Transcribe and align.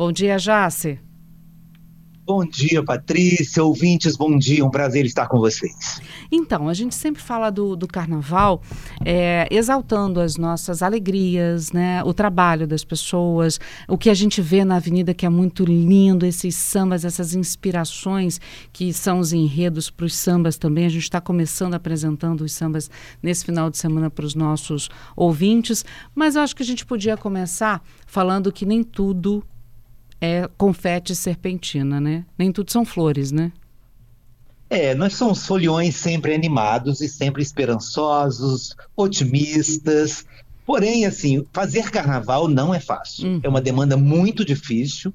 Bom 0.00 0.10
dia, 0.10 0.38
Jace. 0.38 0.98
Bom 2.24 2.42
dia, 2.46 2.82
Patrícia, 2.82 3.62
ouvintes, 3.62 4.16
bom 4.16 4.38
dia, 4.38 4.64
um 4.64 4.70
prazer 4.70 5.04
estar 5.04 5.28
com 5.28 5.38
vocês. 5.38 6.00
Então, 6.32 6.70
a 6.70 6.72
gente 6.72 6.94
sempre 6.94 7.20
fala 7.20 7.50
do, 7.50 7.76
do 7.76 7.86
carnaval 7.86 8.62
é, 9.04 9.46
exaltando 9.50 10.18
as 10.18 10.38
nossas 10.38 10.82
alegrias, 10.82 11.70
né? 11.70 12.02
o 12.02 12.14
trabalho 12.14 12.66
das 12.66 12.82
pessoas, 12.82 13.60
o 13.86 13.98
que 13.98 14.08
a 14.08 14.14
gente 14.14 14.40
vê 14.40 14.64
na 14.64 14.76
avenida 14.76 15.12
que 15.12 15.26
é 15.26 15.28
muito 15.28 15.66
lindo, 15.66 16.24
esses 16.24 16.54
sambas, 16.54 17.04
essas 17.04 17.34
inspirações 17.34 18.40
que 18.72 18.94
são 18.94 19.18
os 19.18 19.34
enredos 19.34 19.90
para 19.90 20.06
os 20.06 20.16
sambas 20.16 20.56
também. 20.56 20.86
A 20.86 20.90
gente 20.90 21.02
está 21.02 21.20
começando 21.20 21.74
apresentando 21.74 22.40
os 22.40 22.52
sambas 22.52 22.90
nesse 23.22 23.44
final 23.44 23.68
de 23.68 23.76
semana 23.76 24.08
para 24.08 24.24
os 24.24 24.34
nossos 24.34 24.88
ouvintes, 25.14 25.84
mas 26.14 26.36
eu 26.36 26.42
acho 26.42 26.56
que 26.56 26.62
a 26.62 26.66
gente 26.66 26.86
podia 26.86 27.18
começar 27.18 27.82
falando 28.06 28.50
que 28.50 28.64
nem 28.64 28.82
tudo 28.82 29.44
é 30.20 30.48
confete 30.56 31.14
serpentina, 31.14 32.00
né? 32.00 32.24
Nem 32.38 32.52
tudo 32.52 32.70
são 32.70 32.84
flores, 32.84 33.32
né? 33.32 33.52
É, 34.68 34.94
nós 34.94 35.14
somos 35.14 35.44
foliões 35.44 35.96
sempre 35.96 36.32
animados 36.32 37.00
e 37.00 37.08
sempre 37.08 37.42
esperançosos, 37.42 38.76
otimistas. 38.96 40.24
Porém, 40.64 41.04
assim, 41.04 41.44
fazer 41.52 41.90
carnaval 41.90 42.46
não 42.46 42.72
é 42.72 42.78
fácil. 42.78 43.26
Uhum. 43.26 43.40
É 43.42 43.48
uma 43.48 43.60
demanda 43.60 43.96
muito 43.96 44.44
difícil. 44.44 45.12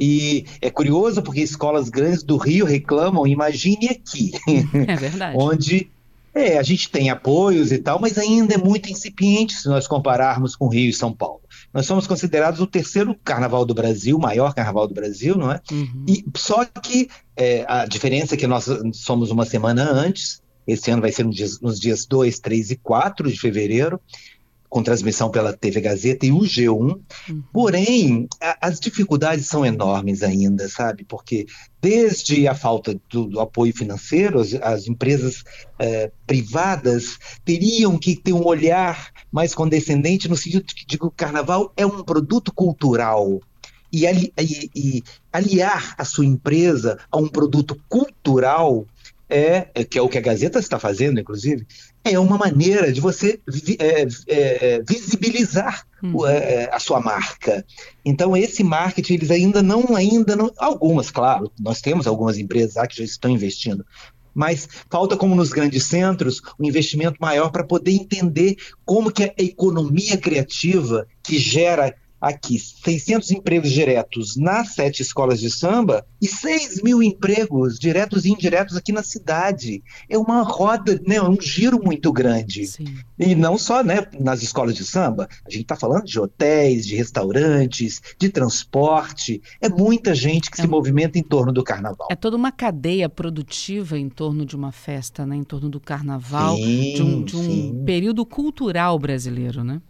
E 0.00 0.46
é 0.60 0.70
curioso 0.70 1.22
porque 1.22 1.40
escolas 1.40 1.88
grandes 1.88 2.22
do 2.22 2.36
Rio 2.36 2.64
reclamam, 2.64 3.26
imagine 3.26 3.88
aqui. 3.88 4.32
É 4.88 4.96
verdade. 4.96 5.36
onde 5.38 5.90
é, 6.34 6.58
a 6.58 6.62
gente 6.62 6.90
tem 6.90 7.10
apoios 7.10 7.70
e 7.70 7.78
tal, 7.78 8.00
mas 8.00 8.18
ainda 8.18 8.54
é 8.54 8.58
muito 8.58 8.90
incipiente 8.90 9.54
se 9.54 9.68
nós 9.68 9.86
compararmos 9.86 10.56
com 10.56 10.68
Rio 10.68 10.90
e 10.90 10.92
São 10.92 11.12
Paulo. 11.12 11.40
Nós 11.74 11.86
somos 11.86 12.06
considerados 12.06 12.60
o 12.60 12.68
terceiro 12.68 13.16
carnaval 13.24 13.64
do 13.64 13.74
Brasil, 13.74 14.16
o 14.16 14.20
maior 14.20 14.54
carnaval 14.54 14.86
do 14.86 14.94
Brasil, 14.94 15.36
não 15.36 15.50
é? 15.50 15.60
Uhum. 15.72 16.06
E 16.08 16.24
só 16.36 16.64
que 16.64 17.08
é, 17.36 17.64
a 17.66 17.84
diferença 17.84 18.34
é 18.34 18.38
que 18.38 18.46
nós 18.46 18.68
somos 18.92 19.32
uma 19.32 19.44
semana 19.44 19.90
antes, 19.90 20.40
esse 20.66 20.90
ano 20.92 21.02
vai 21.02 21.10
ser 21.10 21.24
nos 21.24 21.34
dias, 21.34 21.60
nos 21.60 21.80
dias 21.80 22.06
2, 22.06 22.38
3 22.38 22.70
e 22.70 22.76
4 22.76 23.28
de 23.30 23.38
fevereiro, 23.38 24.00
com 24.74 24.82
transmissão 24.82 25.30
pela 25.30 25.52
TV 25.52 25.80
Gazeta 25.80 26.26
e 26.26 26.32
o 26.32 26.40
G1. 26.40 26.98
Uhum. 27.28 27.42
Porém, 27.52 28.28
a, 28.40 28.58
as 28.60 28.80
dificuldades 28.80 29.46
são 29.46 29.64
enormes 29.64 30.20
ainda, 30.20 30.68
sabe? 30.68 31.04
Porque 31.04 31.46
desde 31.80 32.48
a 32.48 32.56
falta 32.56 33.00
do, 33.08 33.26
do 33.26 33.38
apoio 33.38 33.72
financeiro, 33.72 34.40
as, 34.40 34.52
as 34.54 34.88
empresas 34.88 35.44
eh, 35.78 36.10
privadas 36.26 37.20
teriam 37.44 37.96
que 37.96 38.16
ter 38.16 38.32
um 38.32 38.44
olhar 38.44 39.12
mais 39.30 39.54
condescendente 39.54 40.28
no 40.28 40.36
sentido 40.36 40.64
de 40.66 40.84
que 40.98 41.06
o 41.06 41.08
carnaval 41.08 41.72
é 41.76 41.86
um 41.86 42.02
produto 42.02 42.52
cultural. 42.52 43.40
E, 43.92 44.08
ali, 44.08 44.32
e, 44.36 44.70
e 44.74 45.04
aliar 45.32 45.94
a 45.96 46.04
sua 46.04 46.26
empresa 46.26 46.98
a 47.12 47.16
um 47.16 47.28
produto 47.28 47.80
cultural 47.88 48.84
é, 49.28 49.68
é, 49.74 49.84
que 49.84 49.98
é 49.98 50.02
o 50.02 50.08
que 50.08 50.18
a 50.18 50.20
Gazeta 50.20 50.58
está 50.58 50.78
fazendo, 50.78 51.18
inclusive, 51.18 51.66
é 52.04 52.18
uma 52.18 52.36
maneira 52.36 52.92
de 52.92 53.00
você 53.00 53.40
é, 53.78 54.02
é, 54.02 54.06
é, 54.28 54.82
visibilizar 54.86 55.86
hum. 56.02 56.26
É, 56.26 56.68
a 56.72 56.78
sua 56.78 57.00
marca. 57.00 57.64
Então, 58.04 58.36
esse 58.36 58.62
marketing, 58.62 59.14
eles 59.14 59.30
ainda 59.30 59.62
não, 59.62 59.96
ainda 59.96 60.36
não, 60.36 60.52
algumas, 60.58 61.10
claro, 61.10 61.50
nós 61.58 61.80
temos 61.80 62.06
algumas 62.06 62.38
empresas 62.38 62.74
lá 62.74 62.86
que 62.86 62.98
já 62.98 63.04
estão 63.04 63.30
investindo, 63.30 63.84
mas 64.34 64.68
falta, 64.90 65.16
como 65.16 65.34
nos 65.34 65.50
grandes 65.50 65.84
centros, 65.84 66.42
um 66.58 66.66
investimento 66.66 67.16
maior 67.20 67.50
para 67.50 67.64
poder 67.64 67.92
entender 67.92 68.56
como 68.84 69.12
que 69.12 69.22
a 69.22 69.32
economia 69.38 70.16
criativa 70.18 71.06
que 71.22 71.38
gera 71.38 71.94
aqui 72.24 72.58
600 72.58 73.30
empregos 73.30 73.70
diretos 73.70 74.36
nas 74.36 74.74
sete 74.74 75.02
escolas 75.02 75.38
de 75.38 75.50
samba 75.50 76.04
e 76.20 76.26
6 76.26 76.82
mil 76.82 77.02
empregos 77.02 77.78
diretos 77.78 78.24
e 78.24 78.30
indiretos 78.30 78.76
aqui 78.76 78.92
na 78.92 79.02
cidade. 79.02 79.82
É 80.08 80.16
uma 80.16 80.42
roda, 80.42 81.00
né, 81.06 81.20
um 81.20 81.38
giro 81.40 81.82
muito 81.82 82.10
grande. 82.12 82.66
Sim. 82.66 82.86
E 83.18 83.34
não 83.34 83.58
só 83.58 83.82
né, 83.82 84.06
nas 84.18 84.42
escolas 84.42 84.74
de 84.74 84.84
samba, 84.84 85.28
a 85.46 85.50
gente 85.50 85.62
está 85.62 85.76
falando 85.76 86.04
de 86.04 86.18
hotéis, 86.18 86.86
de 86.86 86.96
restaurantes, 86.96 88.00
de 88.18 88.30
transporte. 88.30 89.42
É 89.60 89.68
muita 89.68 90.14
gente 90.14 90.50
que 90.50 90.60
é, 90.60 90.62
se 90.62 90.68
movimenta 90.68 91.18
em 91.18 91.22
torno 91.22 91.52
do 91.52 91.62
carnaval. 91.62 92.08
É 92.10 92.16
toda 92.16 92.36
uma 92.36 92.50
cadeia 92.50 93.08
produtiva 93.08 93.98
em 93.98 94.08
torno 94.08 94.46
de 94.46 94.56
uma 94.56 94.72
festa, 94.72 95.26
né, 95.26 95.36
em 95.36 95.44
torno 95.44 95.68
do 95.68 95.78
carnaval, 95.78 96.56
sim, 96.56 96.94
de 96.94 97.02
um, 97.02 97.22
de 97.22 97.36
um 97.36 97.84
período 97.84 98.24
cultural 98.24 98.98
brasileiro, 98.98 99.62
né? 99.62 99.80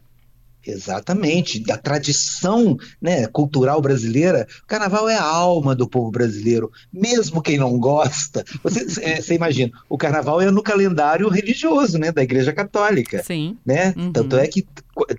Exatamente, 0.67 1.61
da 1.61 1.77
tradição 1.77 2.77
né, 3.01 3.27
cultural 3.27 3.81
brasileira, 3.81 4.47
o 4.63 4.67
carnaval 4.67 5.09
é 5.09 5.17
a 5.17 5.25
alma 5.25 5.75
do 5.75 5.89
povo 5.89 6.11
brasileiro, 6.11 6.71
mesmo 6.93 7.43
quem 7.43 7.59
não 7.59 7.79
gosta. 7.79 8.45
Você, 8.63 9.01
é, 9.03 9.21
você 9.21 9.35
imagina, 9.35 9.73
o 9.89 9.99
carnaval 9.99 10.41
é 10.41 10.51
no 10.51 10.63
calendário 10.63 11.29
religioso 11.29 11.99
né, 11.99 12.11
da 12.11 12.23
Igreja 12.23 12.53
Católica. 12.53 13.23
Sim. 13.23 13.59
Né? 13.65 13.93
Uhum. 13.97 14.13
Tanto 14.13 14.37
é 14.37 14.47
que 14.47 14.67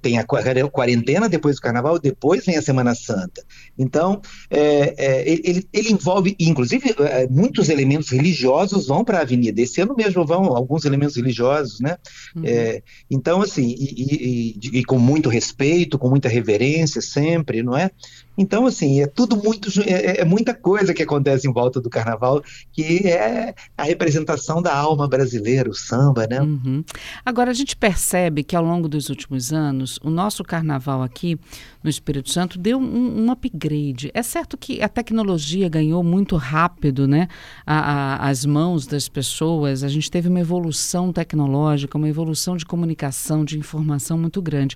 tem 0.02 0.18
a 0.18 0.24
quarentena 0.24 1.28
depois 1.28 1.58
do 1.58 1.62
carnaval, 1.62 2.00
depois 2.00 2.46
vem 2.46 2.58
a 2.58 2.62
Semana 2.62 2.96
Santa. 2.96 3.44
Então, 3.78 4.22
é, 4.50 4.94
é, 4.98 5.30
ele, 5.30 5.68
ele, 5.74 5.92
envolve, 5.92 6.36
inclusive, 6.40 6.96
é, 7.00 7.28
muitos 7.28 7.70
elementos 7.70 8.10
religiosos 8.10 8.88
vão 8.88 9.04
para 9.04 9.20
a 9.20 9.22
avenida. 9.22 9.62
Esse 9.62 9.82
ano 9.82 9.96
mesmo 9.96 10.26
vão 10.26 10.46
alguns 10.56 10.86
elementos 10.86 11.16
religiosos, 11.16 11.80
né? 11.80 11.98
Uhum. 12.36 12.44
É, 12.46 12.82
então, 13.10 13.42
assim, 13.42 13.76
e, 13.78 14.56
e, 14.64 14.80
e, 14.80 14.84
com 14.84 14.98
muito 14.98 15.30
respeito, 15.30 15.98
com 15.98 16.10
muita 16.10 16.30
reverência 16.30 17.02
sempre, 17.02 17.62
não 17.62 17.76
é? 17.76 17.92
Então, 18.38 18.66
assim, 18.66 19.02
é 19.02 19.08
tudo 19.08 19.38
muito. 19.38 19.70
É, 19.82 20.22
é, 20.22 20.26
muita 20.26 20.54
coisa 20.54 20.94
que 20.94 21.04
acontece 21.04 21.48
em 21.48 21.54
volta 21.54 21.80
do 21.80 21.90
carnaval, 21.90 22.44
que 22.72 23.08
é 23.08 23.54
a 23.78 23.84
representação 23.84 24.62
da 24.62 24.76
alma 24.76 25.08
brasileira, 25.08 25.70
o 25.70 25.74
samba, 25.74 26.28
né? 26.28 26.42
Uhum. 26.42 26.84
Agora, 27.26 27.52
a 27.52 27.54
gente 27.54 27.76
percebe 27.76 28.44
que 28.44 28.56
ao 28.56 28.64
longo 28.64 28.88
dos 28.90 29.10
últimos 29.10 29.54
anos, 29.54 30.00
o 30.04 30.10
nosso 30.10 30.44
carnaval 30.44 31.02
aqui 31.02 31.40
no 31.84 31.90
Espírito 31.90 32.30
Santo 32.30 32.58
deu 32.58 32.78
um, 32.78 33.26
um 33.26 33.32
upgrade. 33.32 34.12
É 34.14 34.24
certo 34.24 34.58
que 34.58 34.82
a 34.82 34.90
tecnologia 34.90 35.70
ganhou 35.70 36.04
muito 36.04 36.36
rápido, 36.36 37.08
né? 37.08 37.28
A, 37.66 37.80
a, 38.26 38.30
as 38.30 38.46
mãos 38.46 38.88
das 38.88 39.08
pessoas, 39.08 39.84
a 39.84 39.88
gente 39.88 40.10
teve 40.10 40.28
uma 40.28 40.40
evolução 40.40 41.14
tecnológica, 41.14 41.98
uma 41.98 42.10
evolução 42.10 42.58
de 42.58 42.66
comunicação, 42.66 43.46
de 43.46 43.58
informação 43.58 44.18
muito 44.18 44.42
grande. 44.42 44.76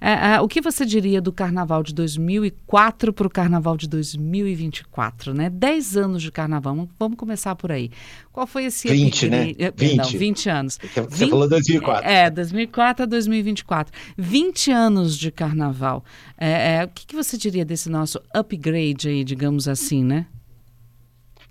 É, 0.00 0.34
é, 0.34 0.40
o 0.40 0.48
que 0.48 0.60
você 0.60 0.84
diria 0.84 1.20
do 1.20 1.32
carnaval 1.32 1.82
de 1.82 1.94
2004? 1.94 2.97
4 2.98 3.12
para 3.12 3.26
o 3.26 3.30
carnaval 3.30 3.76
de 3.76 3.88
2024, 3.88 5.32
né? 5.32 5.48
10 5.48 5.96
anos 5.96 6.22
de 6.22 6.32
carnaval. 6.32 6.88
Vamos 6.98 7.16
começar 7.16 7.54
por 7.54 7.70
aí. 7.70 7.90
Qual 8.32 8.46
foi 8.46 8.64
esse 8.64 8.88
20, 8.88 9.28
né? 9.28 9.44
20. 9.46 9.72
Perdão, 9.72 10.10
20 10.10 10.50
anos. 10.50 10.78
Você 10.82 11.00
20, 11.02 11.30
falou 11.30 11.48
2004. 11.48 12.10
É, 12.10 12.28
2004 12.28 13.02
a 13.04 13.06
2024. 13.06 13.94
20 14.18 14.72
anos 14.72 15.16
de 15.16 15.30
carnaval. 15.30 16.04
É, 16.36 16.78
é, 16.78 16.84
o 16.84 16.88
que, 16.88 17.06
que 17.06 17.14
você 17.14 17.38
diria 17.38 17.64
desse 17.64 17.88
nosso 17.88 18.20
upgrade 18.34 19.08
aí, 19.08 19.22
digamos 19.22 19.68
assim, 19.68 20.02
né? 20.02 20.26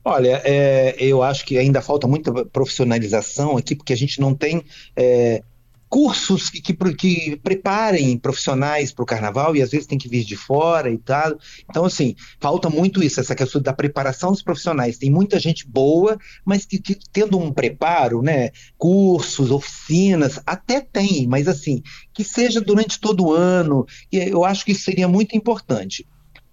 Olha, 0.04 0.42
é, 0.44 0.96
eu 1.00 1.24
acho 1.24 1.46
que 1.46 1.58
ainda 1.58 1.82
falta 1.82 2.08
muita 2.08 2.46
profissionalização 2.46 3.58
aqui, 3.58 3.76
porque 3.76 3.94
a 3.94 3.98
gente 3.98 4.20
não 4.20 4.34
tem 4.34 4.64
é, 4.96 5.42
cursos 5.90 6.50
que, 6.50 6.62
que, 6.62 6.74
que 6.96 7.36
preparem 7.38 8.18
profissionais 8.18 8.92
para 8.92 9.04
o 9.04 9.06
carnaval 9.06 9.56
e 9.56 9.62
às 9.62 9.72
vezes 9.72 9.88
tem 9.88 9.98
que 9.98 10.10
vir 10.10 10.24
de 10.24 10.36
fora 10.36 10.92
e 10.92 10.98
tal. 10.98 11.38
Então, 11.70 11.86
assim, 11.86 12.16
falta 12.40 12.70
muito 12.70 13.04
isso, 13.04 13.20
essa 13.20 13.36
questão 13.36 13.62
da 13.62 13.74
preparação 13.74 14.32
dos 14.32 14.42
profissionais. 14.42 14.98
Tem 14.98 15.10
muita 15.10 15.40
gente 15.40 15.68
boa, 15.68 16.18
mas 16.46 16.66
que, 16.66 16.80
que 16.80 16.98
tendo 17.12 17.38
um 17.38 17.52
preparo, 17.52 18.22
né? 18.22 18.52
Cursos, 18.78 19.52
oficinas, 19.52 20.40
até 20.46 20.82
tem, 20.82 21.28
mas 21.28 21.48
assim, 21.48 21.82
que 22.14 22.24
seja 22.24 22.60
durante 22.60 23.00
todo 23.00 23.26
o 23.26 23.34
ano. 23.34 23.86
Eu 24.12 24.44
acho 24.44 24.66
que 24.66 24.72
isso 24.72 24.84
seria 24.84 25.08
muito 25.08 25.36
importante. 25.36 26.06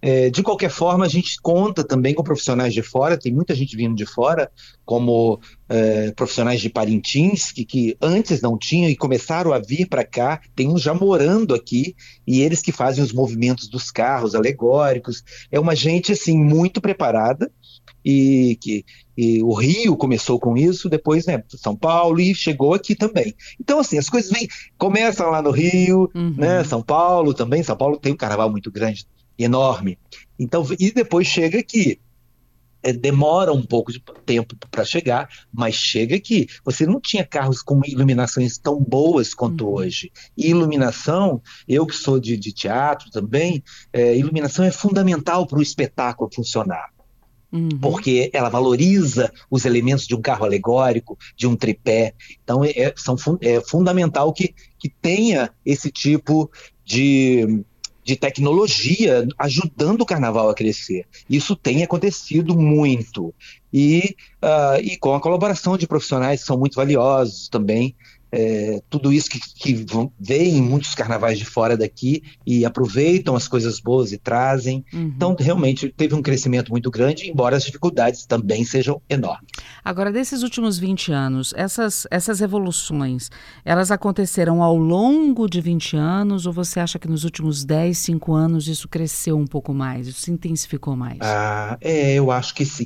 É, 0.07 0.29
de 0.29 0.43
qualquer 0.43 0.69
forma, 0.69 1.03
a 1.03 1.09
gente 1.09 1.41
conta 1.41 1.83
também 1.83 2.13
com 2.13 2.21
profissionais 2.21 2.75
de 2.75 2.83
fora, 2.83 3.17
tem 3.17 3.33
muita 3.33 3.55
gente 3.55 3.75
vindo 3.75 3.95
de 3.95 4.05
fora, 4.05 4.51
como 4.85 5.39
é, 5.67 6.11
profissionais 6.11 6.61
de 6.61 6.69
Parintins, 6.69 7.51
que, 7.51 7.65
que 7.65 7.97
antes 7.99 8.39
não 8.39 8.55
tinham 8.55 8.87
e 8.87 8.95
começaram 8.95 9.51
a 9.51 9.57
vir 9.57 9.87
para 9.89 10.05
cá, 10.05 10.39
tem 10.55 10.69
uns 10.69 10.83
já 10.83 10.93
morando 10.93 11.55
aqui, 11.55 11.95
e 12.27 12.41
eles 12.41 12.61
que 12.61 12.71
fazem 12.71 13.03
os 13.03 13.11
movimentos 13.11 13.67
dos 13.67 13.89
carros 13.89 14.35
alegóricos. 14.35 15.23
É 15.51 15.59
uma 15.59 15.75
gente, 15.75 16.11
assim, 16.11 16.37
muito 16.37 16.79
preparada, 16.79 17.51
e 18.05 18.59
que 18.61 18.85
e 19.17 19.41
o 19.41 19.53
Rio 19.53 19.95
começou 19.95 20.39
com 20.39 20.57
isso, 20.57 20.89
depois, 20.89 21.25
né, 21.25 21.41
São 21.47 21.75
Paulo 21.75 22.19
e 22.19 22.35
chegou 22.35 22.73
aqui 22.73 22.93
também. 22.93 23.33
Então, 23.59 23.79
assim, 23.79 23.97
as 23.97 24.09
coisas 24.09 24.29
vêm, 24.29 24.47
começam 24.77 25.31
lá 25.31 25.41
no 25.41 25.51
Rio, 25.51 26.11
uhum. 26.13 26.35
né, 26.37 26.63
São 26.65 26.83
Paulo 26.83 27.33
também. 27.33 27.63
São 27.63 27.77
Paulo 27.77 27.97
tem 27.97 28.11
um 28.11 28.17
carnaval 28.17 28.51
muito 28.51 28.69
grande 28.69 29.07
enorme. 29.37 29.97
Então, 30.37 30.65
e 30.79 30.91
depois 30.91 31.27
chega 31.27 31.59
aqui. 31.59 31.99
é, 32.85 32.93
demora 32.93 33.51
um 33.51 33.63
pouco 33.63 33.91
de 33.91 33.99
tempo 34.25 34.55
para 34.69 34.85
chegar, 34.85 35.27
mas 35.51 35.73
chega 35.73 36.15
aqui. 36.15 36.47
Você 36.63 36.85
não 36.85 37.01
tinha 37.01 37.25
carros 37.25 37.63
com 37.63 37.81
iluminações 37.83 38.59
tão 38.59 38.79
boas 38.79 39.33
quanto 39.33 39.65
uhum. 39.65 39.73
hoje. 39.73 40.11
E 40.37 40.49
iluminação, 40.51 41.41
eu 41.67 41.87
que 41.87 41.95
sou 41.95 42.19
de, 42.19 42.37
de 42.37 42.53
teatro 42.53 43.09
também, 43.09 43.63
é, 43.91 44.15
iluminação 44.15 44.63
é 44.63 44.71
fundamental 44.71 45.47
para 45.47 45.57
o 45.57 45.63
espetáculo 45.63 46.29
funcionar. 46.31 46.93
Uhum. 47.51 47.69
Porque 47.81 48.29
ela 48.31 48.49
valoriza 48.49 49.31
os 49.49 49.65
elementos 49.65 50.05
de 50.05 50.13
um 50.13 50.21
carro 50.21 50.45
alegórico, 50.45 51.17
de 51.35 51.47
um 51.47 51.55
tripé. 51.55 52.13
Então, 52.43 52.63
é, 52.63 52.69
é 52.69 52.93
são, 52.95 53.15
é 53.41 53.61
fundamental 53.61 54.31
que, 54.31 54.53
que 54.77 54.89
tenha 54.89 55.49
esse 55.65 55.89
tipo 55.89 56.51
de, 56.83 57.63
de 58.05 58.15
tecnologia 58.15 59.27
ajudando 59.39 60.01
o 60.01 60.05
carnaval 60.05 60.47
a 60.47 60.53
crescer. 60.53 61.07
Isso 61.27 61.55
tem 61.55 61.83
acontecido 61.83 62.55
muito. 62.55 63.33
E, 63.73 64.15
uh, 64.43 64.79
e 64.79 64.95
com 64.95 65.15
a 65.15 65.19
colaboração 65.19 65.75
de 65.75 65.87
profissionais 65.87 66.41
que 66.41 66.45
são 66.45 66.57
muito 66.57 66.75
valiosos 66.75 67.49
também, 67.49 67.95
é, 68.37 68.81
tudo 68.89 69.13
isso 69.13 69.29
que, 69.29 69.39
que 69.39 69.85
vem 70.19 70.57
em 70.57 70.61
muitos 70.61 70.93
carnavais 70.93 71.39
de 71.39 71.45
fora 71.45 71.77
daqui 71.77 72.21
e 72.45 72.65
aproveitam 72.65 73.33
as 73.33 73.47
coisas 73.47 73.79
boas 73.79 74.11
e 74.11 74.17
trazem. 74.17 74.83
Uhum. 74.93 75.13
Então, 75.15 75.35
realmente, 75.39 75.87
teve 75.95 76.13
um 76.13 76.21
crescimento 76.21 76.69
muito 76.69 76.91
grande, 76.91 77.29
embora 77.29 77.55
as 77.55 77.63
dificuldades 77.63 78.25
também 78.25 78.65
sejam 78.65 79.01
enormes. 79.09 79.47
Agora, 79.85 80.11
desses 80.11 80.43
últimos 80.43 80.77
20 80.77 81.13
anos, 81.13 81.53
essas, 81.55 82.05
essas 82.11 82.41
evoluções, 82.41 83.29
elas 83.63 83.89
aconteceram 83.89 84.61
ao 84.61 84.75
longo 84.75 85.47
de 85.47 85.61
20 85.61 85.95
anos 85.95 86.45
ou 86.45 86.51
você 86.51 86.81
acha 86.81 86.99
que 86.99 87.07
nos 87.07 87.23
últimos 87.23 87.63
10, 87.63 87.97
5 87.97 88.33
anos 88.33 88.67
isso 88.67 88.89
cresceu 88.89 89.37
um 89.37 89.47
pouco 89.47 89.73
mais, 89.73 90.07
isso 90.07 90.19
se 90.19 90.31
intensificou 90.31 90.93
mais? 90.93 91.19
Ah, 91.21 91.77
é, 91.79 92.15
eu 92.15 92.31
acho 92.31 92.53
que 92.53 92.65
sim. 92.65 92.83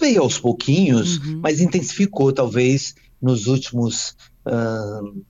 Veio 0.00 0.22
aos 0.22 0.38
pouquinhos, 0.38 1.18
uhum. 1.18 1.40
mas 1.42 1.60
intensificou 1.60 2.32
talvez 2.32 2.94
nos 3.20 3.46
últimos 3.46 4.16
uh, 4.46 5.22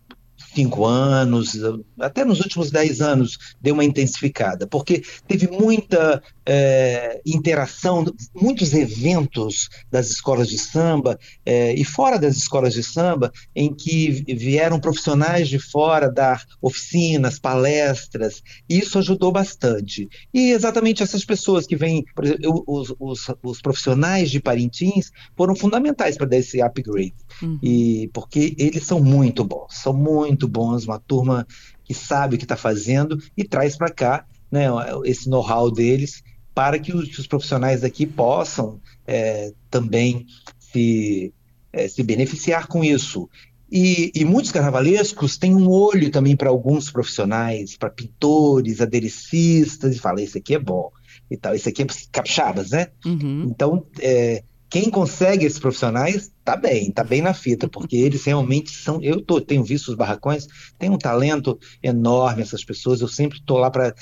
cinco 0.55 0.85
anos, 0.85 1.55
até 1.99 2.25
nos 2.25 2.41
últimos 2.41 2.71
dez 2.71 3.01
anos, 3.01 3.39
deu 3.61 3.75
uma 3.75 3.85
intensificada, 3.85 4.67
porque 4.67 5.03
teve 5.27 5.49
muita 5.49 6.23
é, 6.45 7.21
interação, 7.25 8.05
muitos 8.35 8.75
eventos 8.75 9.69
das 9.91 10.11
escolas 10.11 10.49
de 10.49 10.59
samba 10.59 11.19
é, 11.45 11.73
e 11.75 11.85
fora 11.85 12.19
das 12.19 12.37
escolas 12.37 12.75
de 12.75 12.83
samba, 12.83 13.33
em 13.55 13.73
que 13.73 14.25
vieram 14.35 14.81
profissionais 14.81 15.49
de 15.49 15.59
fora 15.59 16.11
dar 16.11 16.45
oficinas, 16.61 17.39
palestras, 17.39 18.43
e 18.69 18.79
isso 18.79 18.99
ajudou 18.99 19.33
bastante. 19.33 20.09
E 20.35 20.51
exatamente 20.51 21.03
essas 21.03 21.25
pessoas 21.25 21.67
que 21.67 21.77
vêm, 21.77 22.05
por 22.15 22.25
exemplo, 22.25 22.65
os, 22.67 22.95
os, 22.99 23.27
os 23.43 23.61
profissionais 23.61 24.31
de 24.31 24.41
Parintins 24.41 25.11
foram 25.37 25.55
fundamentais 25.55 26.17
para 26.17 26.27
dar 26.27 26.37
esse 26.37 26.61
upgrade, 26.61 27.15
uhum. 27.43 27.59
e 27.63 28.11
porque 28.13 28.55
eles 28.59 28.85
são 28.85 29.01
muito 29.01 29.45
bons, 29.45 29.75
são 29.75 29.93
muito 29.93 30.43
muito 30.43 30.49
bons, 30.49 30.85
uma 30.85 30.99
turma 30.99 31.47
que 31.85 31.95
sabe 31.95 32.35
o 32.35 32.39
que 32.39 32.45
está 32.45 32.57
fazendo 32.57 33.19
e 33.37 33.45
traz 33.45 33.77
para 33.77 33.91
cá 33.91 34.27
né, 34.51 34.67
esse 35.05 35.29
know-how 35.29 35.71
deles 35.71 36.23
para 36.55 36.79
que 36.79 36.95
os, 36.95 37.09
que 37.09 37.21
os, 37.21 37.27
profissionais 37.27 37.81
daqui 37.81 38.07
possam 38.07 38.81
é, 39.07 39.53
também 39.71 40.27
se, 40.59 41.33
é, 41.73 41.89
se 41.89 42.03
beneficiar 42.03 42.67
com 42.67 42.85
isso. 42.85 43.29
E, 43.71 44.13
e, 44.15 44.25
muitos 44.25 44.53
carnavalescos 44.53 45.39
têm 45.39 45.55
um 45.55 45.67
olho 45.67 46.11
também 46.11 46.37
para 46.37 46.51
alguns 46.51 46.91
profissionais, 46.91 47.75
para 47.75 47.89
pintores, 47.89 48.83
aderecistas, 48.83 49.97
e 49.97 49.99
falam, 49.99 50.23
esse 50.23 50.37
aqui 50.37 50.55
é 50.55 50.59
bom, 50.59 50.91
e 51.31 51.39
tal, 51.39 51.55
esse 51.55 51.71
aqui 51.71 51.83
é 51.83 51.87
capixabas, 52.13 52.71
né? 52.71 52.89
Uhum. 53.07 53.47
Então, 53.49 53.87
é, 53.99 54.45
quem 54.73 54.89
consegue 54.89 55.45
esses 55.45 55.59
profissionais 55.59 56.33
tá 56.43 56.57
bem, 56.57 56.91
tá 56.91 57.05
bem 57.05 57.21
na 57.21 57.35
fita, 57.35 57.69
porque 57.69 57.95
eles 57.95 58.25
realmente 58.25 58.71
são. 58.71 59.03
Eu 59.03 59.21
tô, 59.21 59.39
tenho 59.39 59.63
visto 59.63 59.89
os 59.89 59.95
barracões, 59.95 60.47
tem 60.79 60.89
um 60.89 60.97
talento 60.97 61.59
enorme 61.83 62.41
essas 62.41 62.65
pessoas. 62.65 63.03
Eu 63.03 63.09
sempre 63.09 63.39
estou 63.39 63.59
lá 63.59 63.71
para 63.71 63.95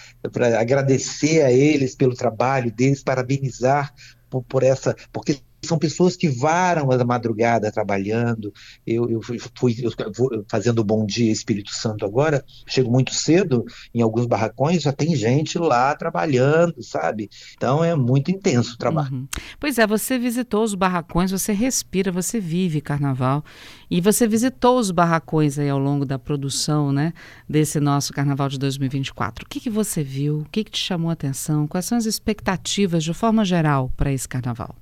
agradecer 0.56 1.42
a 1.42 1.50
eles 1.50 1.96
pelo 1.96 2.14
trabalho 2.14 2.70
deles, 2.70 3.02
parabenizar 3.02 3.92
por, 4.30 4.44
por 4.44 4.62
essa, 4.62 4.94
porque 5.12 5.40
são 5.62 5.78
pessoas 5.78 6.16
que 6.16 6.28
varam 6.28 6.90
a 6.90 7.04
madrugada 7.04 7.70
trabalhando. 7.70 8.52
Eu, 8.86 9.08
eu 9.10 9.20
fui 9.22 9.74
eu, 9.82 10.44
fazendo 10.48 10.84
Bom 10.84 11.04
Dia 11.04 11.30
Espírito 11.30 11.70
Santo 11.72 12.04
agora, 12.04 12.44
chego 12.66 12.90
muito 12.90 13.14
cedo 13.14 13.64
em 13.94 14.02
alguns 14.02 14.26
barracões, 14.26 14.82
já 14.82 14.92
tem 14.92 15.14
gente 15.14 15.58
lá 15.58 15.94
trabalhando, 15.94 16.82
sabe? 16.82 17.28
Então 17.56 17.84
é 17.84 17.94
muito 17.94 18.30
intenso 18.30 18.74
o 18.74 18.78
trabalho. 18.78 19.12
Uhum. 19.12 19.28
Pois 19.58 19.78
é, 19.78 19.86
você 19.86 20.18
visitou 20.18 20.62
os 20.64 20.74
barracões, 20.74 21.30
você 21.30 21.52
respira, 21.52 22.10
você 22.10 22.40
vive 22.40 22.80
carnaval 22.80 23.44
e 23.90 24.00
você 24.00 24.26
visitou 24.26 24.78
os 24.78 24.90
barracões 24.90 25.58
aí 25.58 25.68
ao 25.68 25.78
longo 25.78 26.04
da 26.04 26.18
produção, 26.18 26.92
né, 26.92 27.12
desse 27.48 27.80
nosso 27.80 28.12
carnaval 28.12 28.48
de 28.48 28.58
2024. 28.58 29.44
O 29.44 29.48
que, 29.48 29.60
que 29.60 29.70
você 29.70 30.02
viu? 30.02 30.40
O 30.40 30.44
que, 30.44 30.64
que 30.64 30.70
te 30.70 30.78
chamou 30.78 31.10
a 31.10 31.14
atenção? 31.14 31.66
Quais 31.66 31.86
são 31.86 31.98
as 31.98 32.06
expectativas 32.06 33.04
de 33.04 33.12
forma 33.12 33.44
geral 33.44 33.92
para 33.96 34.12
esse 34.12 34.28
carnaval? 34.28 34.74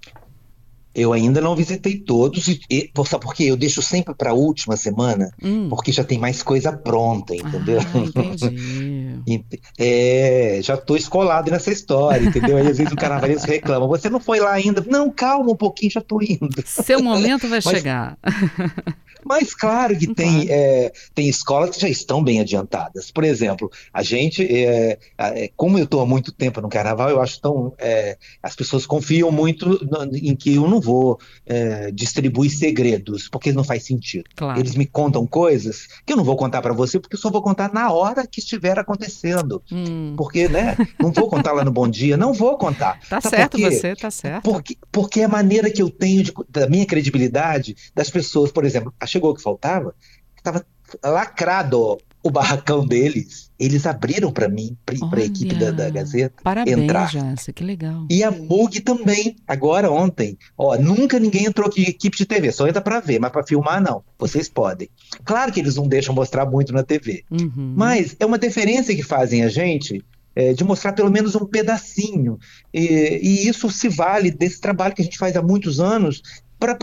Eu 0.95 1.13
ainda 1.13 1.41
não 1.41 1.55
visitei 1.55 1.99
todos, 1.99 2.49
e, 2.49 2.61
e 2.71 2.91
sabe 3.07 3.25
por 3.25 3.35
quê? 3.35 3.45
Eu 3.45 3.57
deixo 3.57 3.81
sempre 3.83 4.15
para 4.15 4.31
a 4.31 4.35
última 4.35 4.77
semana, 4.77 5.31
hum. 5.43 5.69
porque 5.69 5.93
já 5.93 6.03
tem 6.03 6.19
mais 6.19 6.43
coisa 6.43 6.73
pronta, 6.73 7.35
entendeu? 7.35 7.81
Ah, 7.81 7.99
entendi. 7.99 9.45
é, 9.79 10.61
já 10.63 10.75
estou 10.75 10.97
escolado 10.97 11.51
nessa 11.51 11.71
história, 11.71 12.27
entendeu? 12.27 12.57
Aí 12.57 12.67
às 12.67 12.79
vezes 12.79 12.93
o 12.93 12.97
carnavalesco 12.97 13.47
reclama, 13.47 13.87
você 13.87 14.09
não 14.09 14.21
foi 14.21 14.41
lá 14.41 14.53
ainda? 14.53 14.85
Não, 14.89 15.11
calma 15.11 15.53
um 15.53 15.57
pouquinho, 15.57 15.93
já 15.93 16.01
estou 16.01 16.23
indo. 16.23 16.63
Seu 16.65 17.03
momento 17.03 17.49
vai 17.49 17.61
Mas, 17.65 17.77
chegar. 17.77 18.19
Mas 19.29 19.55
claro 19.55 19.97
que 19.97 20.13
tem, 20.15 20.47
claro. 20.47 20.49
É, 20.51 20.93
tem 21.15 21.29
escolas 21.29 21.77
que 21.77 21.83
já 21.83 21.89
estão 21.89 22.25
bem 22.25 22.41
adiantadas. 22.41 23.11
Por 23.11 23.25
exemplo, 23.25 23.71
a 23.93 24.03
gente, 24.03 24.43
é, 24.43 24.99
é, 25.19 25.51
como 25.55 25.79
eu 25.79 25.85
estou 25.85 26.01
há 26.01 26.07
muito 26.07 26.33
tempo 26.33 26.61
no 26.61 26.69
carnaval, 26.69 27.11
eu 27.11 27.21
acho 27.21 27.41
tão. 27.41 27.75
É, 27.79 28.17
as 28.43 28.57
pessoas 28.57 28.87
confiam 28.87 29.31
muito 29.31 29.79
em 30.15 30.35
que 30.35 30.55
eu 30.55 30.67
não 30.67 30.81
vou 30.81 31.21
é, 31.45 31.91
distribuir 31.91 32.51
segredos, 32.51 33.29
porque 33.29 33.53
não 33.53 33.65
faz 33.65 33.85
sentido. 33.85 34.25
Claro. 34.35 34.59
Eles 34.59 34.75
me 34.75 34.87
contam 34.87 35.27
coisas 35.27 35.87
que 36.07 36.13
eu 36.13 36.17
não 36.17 36.25
vou 36.25 36.37
contar 36.37 36.63
para 36.63 36.73
você, 36.73 36.99
porque 36.99 37.17
eu 37.17 37.21
só 37.21 37.31
vou 37.31 37.43
contar 37.43 37.73
na 37.73 37.91
hora 37.93 38.27
que 38.27 38.41
estiver 38.41 38.79
acontecendo. 38.79 39.63
Hum. 39.71 40.15
Porque, 40.17 40.49
né? 40.49 40.77
Não 41.01 41.13
vou 41.13 41.29
contar 41.29 41.53
lá 41.53 41.65
no 41.65 41.71
Bom 41.71 41.87
Dia, 41.87 42.17
não 42.17 42.33
vou 42.33 42.57
contar. 42.57 42.99
Tá 43.09 43.21
Sabe 43.21 43.37
certo 43.37 43.59
você, 43.59 43.95
tá 43.95 44.11
certo. 44.11 44.43
Porque, 44.43 44.77
porque 44.91 45.21
é 45.21 45.25
a 45.25 45.29
maneira 45.29 45.71
que 45.71 45.83
eu 45.83 45.91
tenho 45.91 46.23
de, 46.23 46.33
da 46.49 46.69
minha 46.69 46.87
credibilidade 46.87 47.77
das 47.95 48.09
pessoas, 48.11 48.51
por 48.51 48.65
exemplo, 48.65 48.95
a 48.99 49.07
chegou 49.19 49.33
o 49.33 49.35
que 49.35 49.43
faltava, 49.43 49.95
estava 50.37 50.65
lacrado 51.05 51.99
o 52.23 52.31
barracão 52.31 52.87
deles. 52.87 53.49
Eles 53.59 53.87
abriram 53.87 54.33
para 54.33 54.49
mim, 54.49 54.77
para 54.85 55.21
a 55.21 55.25
equipe 55.25 55.55
da, 55.55 55.71
da, 55.73 55.91
Gazeta, 55.91 56.43
Parabéns, 56.43 56.79
entrar. 56.79 57.11
Jassa, 57.11 57.53
que 57.53 57.65
legal. 57.65 58.07
E 58.09 58.23
a 58.23 58.31
Mug 58.31 58.81
também, 58.81 59.37
agora 59.47 59.91
ontem. 59.91 60.39
Ó, 60.57 60.77
nunca 60.77 61.19
ninguém 61.19 61.47
entrou 61.47 61.69
aqui 61.69 61.83
equipe 61.83 62.17
de 62.17 62.25
TV, 62.25 62.53
só 62.53 62.69
entra 62.69 62.81
para 62.81 63.01
ver, 63.01 63.19
mas 63.19 63.33
para 63.33 63.45
filmar 63.45 63.83
não. 63.83 64.03
Vocês 64.19 64.49
podem. 64.49 64.89
Claro 65.25 65.53
que 65.53 65.59
eles 65.59 65.75
não 65.75 65.89
deixam 65.89 66.15
mostrar 66.15 66.47
muito 66.47 66.73
na 66.73 66.85
TV, 66.85 67.25
uhum. 67.31 67.75
mas 67.77 68.15
é 68.21 68.27
uma 68.27 68.39
deferência 68.39 68.95
que 68.95 69.03
fazem 69.03 69.43
a 69.43 69.49
gente 69.49 70.05
é, 70.37 70.53
de 70.53 70.63
mostrar 70.63 70.93
pelo 70.93 71.11
menos 71.11 71.35
um 71.35 71.45
pedacinho. 71.45 72.39
E, 72.73 73.21
e, 73.21 73.49
isso 73.49 73.69
se 73.71 73.89
vale 73.89 74.31
desse 74.31 74.61
trabalho 74.61 74.95
que 74.95 75.03
a 75.03 75.05
gente 75.05 75.19
faz 75.19 75.37
há 75.37 75.43
muitos 75.43 75.81
anos 75.81 76.23
para 76.59 76.77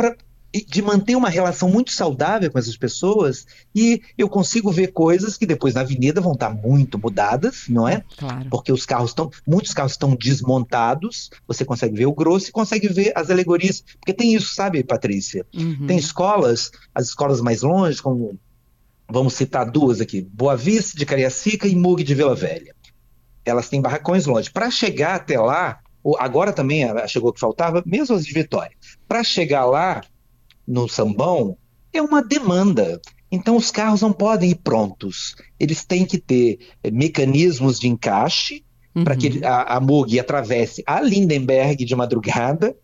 de 0.63 0.81
manter 0.81 1.15
uma 1.15 1.29
relação 1.29 1.69
muito 1.69 1.91
saudável 1.91 2.51
com 2.51 2.59
essas 2.59 2.77
pessoas 2.77 3.45
e 3.73 4.01
eu 4.17 4.29
consigo 4.29 4.71
ver 4.71 4.87
coisas 4.87 5.37
que 5.37 5.45
depois 5.45 5.73
na 5.73 5.81
avenida 5.81 6.21
vão 6.21 6.33
estar 6.33 6.49
muito 6.49 6.99
mudadas, 6.99 7.65
não 7.67 7.87
é? 7.87 8.03
Claro. 8.17 8.49
Porque 8.49 8.71
os 8.71 8.85
carros 8.85 9.11
estão, 9.11 9.29
muitos 9.47 9.73
carros 9.73 9.93
estão 9.93 10.15
desmontados, 10.15 11.29
você 11.47 11.65
consegue 11.65 11.95
ver 11.95 12.05
o 12.05 12.13
grosso 12.13 12.49
e 12.49 12.51
consegue 12.51 12.87
ver 12.87 13.11
as 13.15 13.29
alegorias, 13.29 13.81
porque 13.99 14.13
tem 14.13 14.33
isso, 14.33 14.53
sabe, 14.53 14.83
Patrícia? 14.83 15.45
Uhum. 15.53 15.87
Tem 15.87 15.97
escolas, 15.97 16.71
as 16.93 17.07
escolas 17.07 17.41
mais 17.41 17.61
longe, 17.61 18.01
como 18.01 18.37
vamos 19.09 19.33
citar 19.33 19.69
duas 19.69 20.01
aqui, 20.01 20.21
Boa 20.21 20.55
Vista 20.55 20.97
de 20.97 21.05
Cariacica 21.05 21.67
e 21.67 21.75
Mug 21.75 22.03
de 22.03 22.15
Vila 22.15 22.35
Velha. 22.35 22.75
Elas 23.43 23.69
têm 23.69 23.81
barracões 23.81 24.25
longe. 24.25 24.49
Para 24.49 24.71
chegar 24.71 25.15
até 25.15 25.39
lá, 25.39 25.79
agora 26.17 26.51
também 26.51 26.83
chegou 27.07 27.29
o 27.29 27.33
que 27.33 27.39
faltava, 27.39 27.83
mesmo 27.85 28.15
as 28.15 28.25
de 28.25 28.33
Vitória. 28.33 28.75
Para 29.07 29.23
chegar 29.23 29.65
lá, 29.65 30.01
no 30.67 30.87
sambão 30.87 31.57
é 31.93 32.01
uma 32.01 32.23
demanda. 32.23 32.99
Então 33.31 33.55
os 33.55 33.71
carros 33.71 34.01
não 34.01 34.13
podem 34.13 34.51
ir 34.51 34.55
prontos. 34.55 35.35
Eles 35.59 35.83
têm 35.83 36.05
que 36.05 36.17
ter 36.17 36.59
é, 36.83 36.91
mecanismos 36.91 37.79
de 37.79 37.87
encaixe 37.87 38.63
uhum. 38.95 39.03
para 39.03 39.15
que 39.15 39.43
a, 39.43 39.75
a 39.75 39.79
Mug 39.79 40.19
atravesse 40.19 40.83
a 40.85 41.01
Lindenberg 41.01 41.83
de 41.83 41.95
madrugada. 41.95 42.75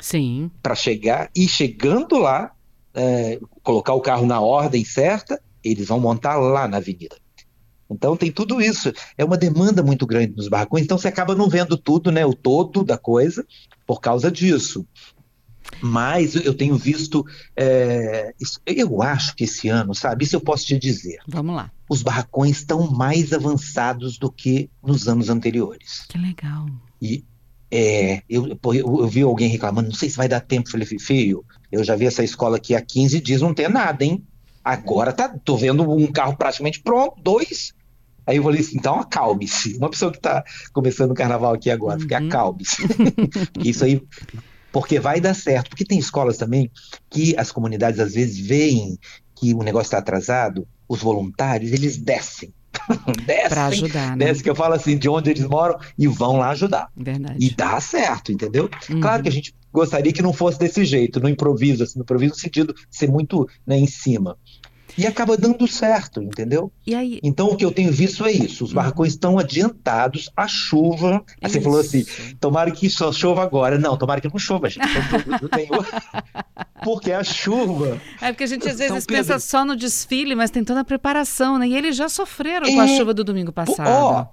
Sim. 0.00 0.50
Para 0.62 0.74
chegar 0.74 1.30
e 1.34 1.46
chegando 1.48 2.18
lá, 2.18 2.52
é, 2.94 3.38
colocar 3.62 3.94
o 3.94 4.00
carro 4.00 4.26
na 4.26 4.40
ordem 4.40 4.84
certa, 4.84 5.40
eles 5.62 5.88
vão 5.88 6.00
montar 6.00 6.36
lá 6.36 6.68
na 6.68 6.78
avenida. 6.78 7.16
Então 7.90 8.16
tem 8.16 8.30
tudo 8.30 8.60
isso. 8.60 8.92
É 9.16 9.24
uma 9.24 9.36
demanda 9.36 9.82
muito 9.82 10.06
grande 10.06 10.34
nos 10.34 10.48
barracões, 10.48 10.84
então 10.84 10.98
você 10.98 11.08
acaba 11.08 11.34
não 11.34 11.48
vendo 11.48 11.76
tudo, 11.76 12.10
né? 12.10 12.24
O 12.24 12.34
todo 12.34 12.82
da 12.82 12.98
coisa, 12.98 13.46
por 13.86 14.00
causa 14.00 14.30
disso. 14.30 14.86
Mas 15.80 16.34
eu 16.34 16.54
tenho 16.54 16.76
visto, 16.76 17.24
é, 17.56 18.34
eu 18.66 19.02
acho 19.02 19.34
que 19.34 19.44
esse 19.44 19.68
ano, 19.68 19.94
sabe, 19.94 20.24
isso 20.24 20.36
eu 20.36 20.40
posso 20.40 20.66
te 20.66 20.78
dizer. 20.78 21.18
Vamos 21.28 21.54
lá. 21.54 21.70
Os 21.88 22.02
barracões 22.02 22.58
estão 22.58 22.90
mais 22.90 23.32
avançados 23.32 24.18
do 24.18 24.30
que 24.30 24.70
nos 24.82 25.08
anos 25.08 25.28
anteriores. 25.28 26.06
Que 26.08 26.18
legal. 26.18 26.66
E 27.00 27.24
é, 27.70 28.22
eu, 28.28 28.46
eu, 28.48 28.74
eu, 28.74 29.08
vi 29.08 29.22
alguém 29.22 29.48
reclamando, 29.48 29.88
não 29.88 29.94
sei 29.94 30.08
se 30.08 30.16
vai 30.16 30.28
dar 30.28 30.40
tempo, 30.40 30.70
falei, 30.70 30.86
filho, 30.86 31.44
eu 31.72 31.82
já 31.82 31.96
vi 31.96 32.06
essa 32.06 32.22
escola 32.22 32.56
aqui 32.56 32.74
há 32.74 32.80
15 32.80 33.20
dias, 33.20 33.40
não 33.40 33.52
tem 33.52 33.68
nada, 33.68 34.04
hein? 34.04 34.24
Agora 34.64 35.12
tá, 35.12 35.28
tô 35.44 35.56
vendo 35.56 35.90
um 35.90 36.06
carro 36.10 36.36
praticamente 36.36 36.80
pronto, 36.80 37.20
dois. 37.20 37.74
Aí 38.26 38.38
eu 38.38 38.42
falei 38.42 38.60
assim, 38.60 38.78
então 38.78 38.98
acalme-se. 38.98 39.76
Uma 39.76 39.90
pessoa 39.90 40.10
que 40.10 40.16
está 40.16 40.42
começando 40.72 41.10
o 41.10 41.14
carnaval 41.14 41.52
aqui 41.52 41.70
agora, 41.70 41.96
uhum. 41.96 42.00
fique 42.00 42.14
acalme-se. 42.14 42.82
Isso 43.62 43.84
aí 43.84 44.00
porque 44.74 44.98
vai 44.98 45.20
dar 45.20 45.34
certo. 45.34 45.68
Porque 45.68 45.84
tem 45.84 46.00
escolas 46.00 46.36
também 46.36 46.68
que 47.08 47.32
as 47.38 47.52
comunidades 47.52 48.00
às 48.00 48.12
vezes 48.12 48.44
veem 48.44 48.98
que 49.36 49.54
o 49.54 49.62
negócio 49.62 49.86
está 49.86 49.98
atrasado, 49.98 50.66
os 50.88 51.00
voluntários, 51.00 51.70
eles 51.72 51.96
descem. 51.96 52.52
descem, 53.24 53.48
para 53.48 53.66
ajudar, 53.66 54.16
né? 54.16 54.26
Descem, 54.26 54.42
que 54.42 54.50
eu 54.50 54.54
falo 54.56 54.74
assim, 54.74 54.98
de 54.98 55.08
onde 55.08 55.30
eles 55.30 55.46
moram, 55.46 55.78
e 55.96 56.08
vão 56.08 56.38
lá 56.38 56.48
ajudar. 56.48 56.90
Verdade. 56.96 57.36
E 57.38 57.54
dá 57.54 57.80
certo, 57.80 58.32
entendeu? 58.32 58.68
Uhum. 58.90 59.00
Claro 59.00 59.22
que 59.22 59.28
a 59.28 59.32
gente 59.32 59.54
gostaria 59.72 60.12
que 60.12 60.22
não 60.22 60.32
fosse 60.32 60.58
desse 60.58 60.84
jeito, 60.84 61.20
no 61.20 61.28
improviso, 61.28 61.84
assim, 61.84 61.96
no 61.96 62.02
improviso 62.02 62.34
no 62.34 62.40
sentido 62.40 62.74
de 62.74 62.84
ser 62.90 63.08
muito 63.08 63.48
né, 63.64 63.78
em 63.78 63.86
cima. 63.86 64.36
E 64.96 65.06
acaba 65.06 65.36
dando 65.36 65.66
certo, 65.66 66.22
entendeu? 66.22 66.72
Aí... 66.88 67.18
Então 67.22 67.48
o 67.48 67.56
que 67.56 67.64
eu 67.64 67.72
tenho 67.72 67.92
visto 67.92 68.24
é 68.24 68.32
isso: 68.32 68.64
os 68.64 68.70
uhum. 68.70 68.76
barracões 68.76 69.12
estão 69.12 69.38
adiantados, 69.38 70.30
a 70.36 70.46
chuva. 70.46 71.24
Aí 71.42 71.50
você 71.50 71.60
falou 71.60 71.80
assim: 71.80 72.04
tomara 72.40 72.70
que 72.70 72.88
só 72.88 73.12
chova 73.12 73.42
agora. 73.42 73.78
Não, 73.78 73.96
tomara 73.96 74.20
que 74.20 74.28
não 74.28 74.38
chova, 74.38 74.68
gente. 74.68 74.86
porque 76.82 77.12
a 77.12 77.24
chuva. 77.24 78.00
É 78.20 78.32
porque 78.32 78.44
a 78.44 78.46
gente 78.46 78.68
às 78.68 78.78
vezes 78.78 79.04
pensa 79.04 79.38
só 79.38 79.64
no 79.64 79.76
desfile, 79.76 80.34
mas 80.34 80.50
tem 80.50 80.64
toda 80.64 80.80
a 80.80 80.84
preparação, 80.84 81.58
né? 81.58 81.68
E 81.68 81.76
eles 81.76 81.96
já 81.96 82.08
sofreram 82.08 82.66
é... 82.66 82.72
com 82.72 82.80
a 82.80 82.88
é. 82.88 82.96
chuva 82.96 83.12
do 83.12 83.24
domingo 83.24 83.52
passado. 83.52 83.88
Ó, 83.88 84.26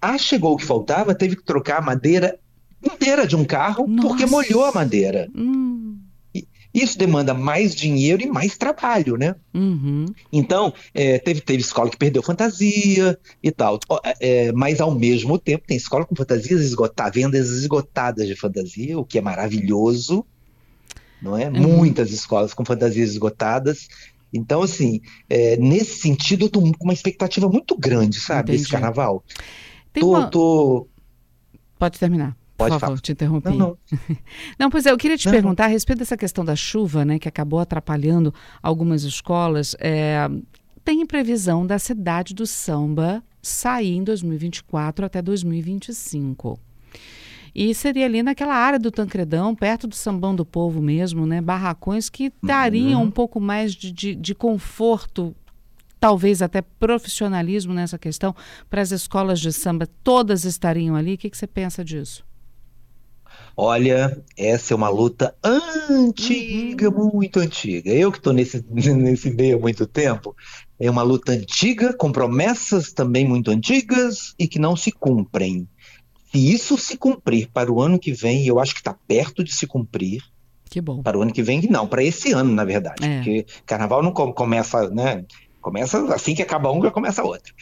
a 0.00 0.18
chegou 0.18 0.54
o 0.54 0.56
que 0.56 0.64
faltava, 0.64 1.14
teve 1.14 1.36
que 1.36 1.44
trocar 1.44 1.78
a 1.78 1.82
madeira 1.82 2.38
inteira 2.82 3.26
de 3.26 3.36
um 3.36 3.44
carro 3.44 3.86
Nossa. 3.86 4.08
porque 4.08 4.26
molhou 4.26 4.64
a 4.64 4.72
madeira. 4.72 5.28
Hum. 5.34 5.87
Isso 6.82 6.96
demanda 6.96 7.34
mais 7.34 7.74
dinheiro 7.74 8.22
e 8.22 8.26
mais 8.26 8.56
trabalho, 8.56 9.16
né? 9.16 9.34
Uhum. 9.52 10.06
Então, 10.32 10.72
é, 10.94 11.18
teve, 11.18 11.40
teve 11.40 11.60
escola 11.60 11.90
que 11.90 11.96
perdeu 11.96 12.22
fantasia 12.22 13.18
e 13.42 13.50
tal. 13.50 13.80
É, 14.20 14.52
mas, 14.52 14.80
ao 14.80 14.94
mesmo 14.94 15.38
tempo, 15.38 15.66
tem 15.66 15.76
escola 15.76 16.04
com 16.04 16.14
fantasias 16.14 16.60
esgotadas, 16.60 17.14
vendas 17.14 17.50
esgotadas 17.50 18.28
de 18.28 18.36
fantasia, 18.36 18.96
o 18.96 19.04
que 19.04 19.18
é 19.18 19.20
maravilhoso, 19.20 20.24
não 21.20 21.36
é? 21.36 21.48
Uhum. 21.48 21.76
Muitas 21.76 22.12
escolas 22.12 22.54
com 22.54 22.64
fantasias 22.64 23.10
esgotadas. 23.10 23.88
Então, 24.32 24.62
assim, 24.62 25.00
é, 25.28 25.56
nesse 25.56 25.98
sentido, 25.98 26.44
eu 26.44 26.48
tô 26.48 26.60
com 26.60 26.84
uma 26.84 26.92
expectativa 26.92 27.48
muito 27.48 27.76
grande, 27.76 28.20
sabe, 28.20 28.52
Entendi. 28.52 28.58
desse 28.58 28.70
carnaval. 28.70 29.24
Tem 29.92 30.02
tô, 30.02 30.10
uma... 30.10 30.26
tô... 30.28 30.86
Pode 31.76 31.98
terminar. 31.98 32.37
Pode 32.58 32.72
Por 32.72 32.80
favor, 32.80 32.86
falar. 32.96 33.00
te 33.00 33.12
interrompi. 33.12 33.50
Não, 33.50 33.56
não. 33.56 33.78
não, 34.58 34.68
pois 34.68 34.84
é, 34.84 34.90
eu 34.90 34.98
queria 34.98 35.16
te 35.16 35.26
não, 35.26 35.32
perguntar 35.32 35.66
a 35.66 35.68
respeito 35.68 36.00
dessa 36.00 36.16
questão 36.16 36.44
da 36.44 36.56
chuva, 36.56 37.04
né, 37.04 37.16
que 37.16 37.28
acabou 37.28 37.60
atrapalhando 37.60 38.34
algumas 38.60 39.04
escolas. 39.04 39.76
É, 39.78 40.28
tem 40.84 41.06
previsão 41.06 41.64
da 41.64 41.78
cidade 41.78 42.34
do 42.34 42.46
samba 42.46 43.22
sair 43.40 43.94
em 43.94 44.02
2024 44.02 45.06
até 45.06 45.22
2025. 45.22 46.58
E 47.54 47.72
seria 47.74 48.06
ali 48.06 48.24
naquela 48.24 48.54
área 48.54 48.78
do 48.78 48.90
Tancredão, 48.90 49.54
perto 49.54 49.86
do 49.86 49.94
Sambão 49.94 50.34
do 50.34 50.44
Povo 50.44 50.82
mesmo, 50.82 51.26
né? 51.26 51.40
Barracões 51.40 52.10
que 52.10 52.32
dariam 52.42 53.00
uhum. 53.00 53.06
um 53.06 53.10
pouco 53.10 53.40
mais 53.40 53.72
de, 53.72 53.92
de, 53.92 54.14
de 54.16 54.34
conforto 54.34 55.34
talvez 56.00 56.42
até 56.42 56.62
profissionalismo 56.62 57.74
nessa 57.74 57.98
questão 57.98 58.34
para 58.68 58.80
as 58.80 58.92
escolas 58.92 59.40
de 59.40 59.52
samba, 59.52 59.88
todas 60.02 60.44
estariam 60.44 60.94
ali. 60.94 61.14
O 61.14 61.18
que, 61.18 61.30
que 61.30 61.36
você 61.36 61.46
pensa 61.46 61.84
disso? 61.84 62.27
Olha, 63.60 64.16
essa 64.36 64.72
é 64.72 64.76
uma 64.76 64.88
luta 64.88 65.34
antiga, 65.42 66.90
uhum. 66.90 67.10
muito 67.12 67.40
antiga. 67.40 67.90
Eu 67.90 68.12
que 68.12 68.18
estou 68.18 68.32
nesse, 68.32 68.64
nesse 68.70 69.30
meio 69.30 69.56
há 69.56 69.60
muito 69.60 69.84
tempo, 69.84 70.32
é 70.78 70.88
uma 70.88 71.02
luta 71.02 71.32
antiga, 71.32 71.92
com 71.92 72.12
promessas 72.12 72.92
também 72.92 73.26
muito 73.26 73.50
antigas 73.50 74.32
e 74.38 74.46
que 74.46 74.60
não 74.60 74.76
se 74.76 74.92
cumprem. 74.92 75.68
Se 76.30 76.52
isso 76.52 76.78
se 76.78 76.96
cumprir 76.96 77.48
para 77.52 77.72
o 77.72 77.82
ano 77.82 77.98
que 77.98 78.12
vem, 78.12 78.46
eu 78.46 78.60
acho 78.60 78.74
que 78.74 78.80
está 78.80 78.94
perto 78.94 79.42
de 79.42 79.52
se 79.52 79.66
cumprir. 79.66 80.22
Que 80.70 80.80
bom. 80.80 81.02
Para 81.02 81.18
o 81.18 81.22
ano 81.22 81.32
que 81.32 81.42
vem, 81.42 81.60
não, 81.68 81.84
para 81.84 82.04
esse 82.04 82.30
ano, 82.30 82.54
na 82.54 82.64
verdade. 82.64 83.04
É. 83.04 83.16
Porque 83.16 83.46
carnaval 83.66 84.04
não 84.04 84.12
começa, 84.12 84.88
né? 84.88 85.24
Começa 85.60 86.14
assim 86.14 86.32
que 86.32 86.42
acaba 86.42 86.70
um, 86.70 86.80
já 86.80 86.92
começa 86.92 87.24
outro. 87.24 87.52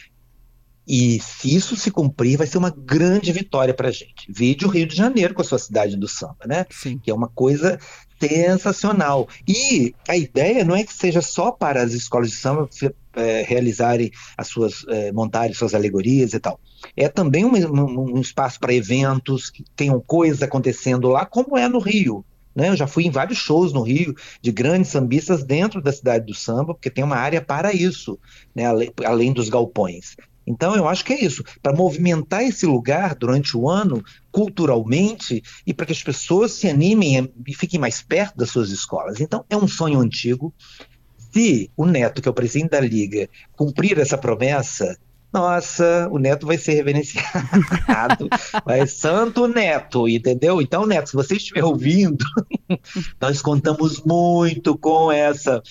E 0.87 1.19
se 1.19 1.53
isso 1.53 1.75
se 1.75 1.91
cumprir, 1.91 2.37
vai 2.37 2.47
ser 2.47 2.57
uma 2.57 2.69
grande 2.69 3.31
vitória 3.33 3.73
para 3.73 3.89
a 3.89 3.91
gente. 3.91 4.25
Vide 4.29 4.65
o 4.65 4.69
Rio 4.69 4.87
de 4.87 4.95
Janeiro 4.95 5.33
com 5.33 5.41
a 5.41 5.45
sua 5.45 5.59
cidade 5.59 5.97
do 5.97 6.07
samba, 6.07 6.45
né? 6.45 6.65
Sim. 6.69 6.97
Que 6.97 7.11
é 7.11 7.13
uma 7.13 7.27
coisa 7.27 7.77
sensacional. 8.19 9.27
E 9.45 9.93
a 10.07 10.15
ideia 10.15 10.63
não 10.63 10.75
é 10.75 10.83
que 10.83 10.93
seja 10.93 11.21
só 11.21 11.51
para 11.51 11.81
as 11.81 11.91
escolas 11.91 12.29
de 12.31 12.37
samba 12.37 12.69
é, 13.15 13.43
realizarem 13.43 14.11
as 14.37 14.47
suas, 14.47 14.85
é, 14.87 15.11
montarem 15.11 15.53
suas 15.53 15.73
alegorias 15.73 16.33
e 16.33 16.39
tal. 16.39 16.59
É 16.95 17.09
também 17.09 17.43
um, 17.43 17.51
um, 17.53 18.17
um 18.17 18.21
espaço 18.21 18.59
para 18.59 18.73
eventos, 18.73 19.49
que 19.49 19.65
tenham 19.75 19.99
coisas 19.99 20.41
acontecendo 20.41 21.09
lá, 21.09 21.25
como 21.25 21.57
é 21.57 21.67
no 21.67 21.79
Rio. 21.79 22.23
Né? 22.55 22.69
Eu 22.69 22.75
já 22.75 22.87
fui 22.87 23.05
em 23.05 23.11
vários 23.11 23.37
shows 23.37 23.73
no 23.73 23.83
Rio 23.83 24.15
de 24.41 24.51
grandes 24.51 24.89
sambistas 24.89 25.43
dentro 25.43 25.81
da 25.81 25.91
cidade 25.91 26.25
do 26.25 26.33
samba, 26.33 26.73
porque 26.73 26.89
tem 26.89 27.03
uma 27.03 27.17
área 27.17 27.41
para 27.41 27.73
isso, 27.73 28.17
né? 28.55 28.65
além, 28.65 28.91
além 29.05 29.33
dos 29.33 29.49
galpões. 29.49 30.15
Então, 30.47 30.75
eu 30.75 30.87
acho 30.87 31.03
que 31.03 31.11
é 31.11 31.23
isso, 31.23 31.43
para 31.61 31.75
movimentar 31.75 32.41
esse 32.41 32.65
lugar 32.65 33.13
durante 33.15 33.57
o 33.57 33.69
ano, 33.69 34.01
culturalmente, 34.31 35.43
e 35.65 35.73
para 35.73 35.85
que 35.85 35.91
as 35.91 36.01
pessoas 36.01 36.53
se 36.53 36.69
animem 36.69 37.29
e 37.45 37.53
fiquem 37.53 37.79
mais 37.79 38.01
perto 38.01 38.37
das 38.37 38.49
suas 38.49 38.69
escolas. 38.69 39.19
Então, 39.19 39.43
é 39.49 39.57
um 39.57 39.67
sonho 39.67 39.99
antigo. 39.99 40.53
Se 41.33 41.69
o 41.75 41.85
Neto, 41.85 42.21
que 42.21 42.29
é 42.29 42.31
o 42.31 42.33
presidente 42.33 42.71
da 42.71 42.79
Liga, 42.79 43.29
cumprir 43.57 43.99
essa 43.99 44.17
promessa, 44.17 44.97
nossa, 45.33 46.07
o 46.09 46.17
Neto 46.17 46.47
vai 46.47 46.57
ser 46.57 46.75
reverenciado. 46.75 48.29
vai 48.65 48.87
Santo 48.87 49.47
Neto, 49.47 50.07
entendeu? 50.07 50.61
Então, 50.61 50.85
Neto, 50.85 51.09
se 51.09 51.15
você 51.15 51.35
estiver 51.35 51.63
ouvindo, 51.63 52.23
nós 53.19 53.41
contamos 53.41 54.01
muito 54.03 54.77
com 54.77 55.11
essa 55.11 55.61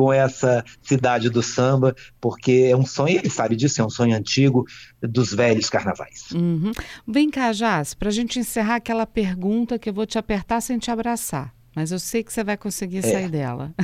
com 0.00 0.10
essa 0.10 0.64
cidade 0.80 1.28
do 1.28 1.42
samba, 1.42 1.94
porque 2.18 2.70
é 2.70 2.74
um 2.74 2.86
sonho, 2.86 3.18
ele 3.18 3.28
sabe 3.28 3.54
disso, 3.54 3.82
é 3.82 3.84
um 3.84 3.90
sonho 3.90 4.16
antigo 4.16 4.64
dos 5.02 5.34
velhos 5.34 5.68
carnavais. 5.68 6.30
Uhum. 6.32 6.72
Vem 7.06 7.30
cá, 7.30 7.52
Jás, 7.52 7.92
para 7.92 8.08
a 8.08 8.10
gente 8.10 8.38
encerrar 8.38 8.76
aquela 8.76 9.06
pergunta 9.06 9.78
que 9.78 9.90
eu 9.90 9.92
vou 9.92 10.06
te 10.06 10.16
apertar 10.16 10.62
sem 10.62 10.78
te 10.78 10.90
abraçar, 10.90 11.52
mas 11.76 11.92
eu 11.92 11.98
sei 11.98 12.24
que 12.24 12.32
você 12.32 12.42
vai 12.42 12.56
conseguir 12.56 13.00
é. 13.00 13.02
sair 13.02 13.28
dela. 13.28 13.74